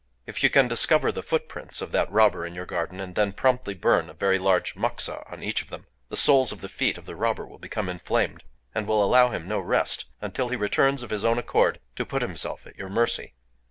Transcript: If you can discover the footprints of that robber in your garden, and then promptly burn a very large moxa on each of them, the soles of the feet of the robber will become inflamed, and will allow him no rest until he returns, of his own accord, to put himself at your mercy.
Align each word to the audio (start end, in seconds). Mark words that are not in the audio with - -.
If 0.25 0.41
you 0.41 0.49
can 0.49 0.67
discover 0.67 1.11
the 1.11 1.21
footprints 1.21 1.79
of 1.79 1.91
that 1.91 2.11
robber 2.11 2.43
in 2.43 2.55
your 2.55 2.65
garden, 2.65 2.99
and 2.99 3.13
then 3.13 3.33
promptly 3.33 3.75
burn 3.75 4.09
a 4.09 4.15
very 4.15 4.39
large 4.39 4.75
moxa 4.75 5.23
on 5.29 5.43
each 5.43 5.61
of 5.61 5.69
them, 5.69 5.85
the 6.09 6.15
soles 6.17 6.51
of 6.51 6.61
the 6.61 6.69
feet 6.69 6.97
of 6.97 7.05
the 7.05 7.15
robber 7.15 7.45
will 7.45 7.59
become 7.59 7.87
inflamed, 7.87 8.43
and 8.73 8.87
will 8.87 9.03
allow 9.03 9.29
him 9.29 9.47
no 9.47 9.59
rest 9.59 10.05
until 10.19 10.49
he 10.49 10.55
returns, 10.55 11.03
of 11.03 11.11
his 11.11 11.23
own 11.23 11.37
accord, 11.37 11.79
to 11.97 12.03
put 12.03 12.23
himself 12.23 12.65
at 12.65 12.77
your 12.79 12.89
mercy. 12.89 13.35